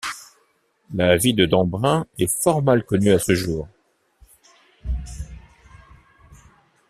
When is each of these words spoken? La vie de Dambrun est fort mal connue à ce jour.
La 0.95 1.15
vie 1.15 1.35
de 1.35 1.45
Dambrun 1.45 2.07
est 2.17 2.41
fort 2.41 2.63
mal 2.63 2.83
connue 2.83 3.11
à 3.11 3.19
ce 3.19 3.35
jour. 3.35 3.67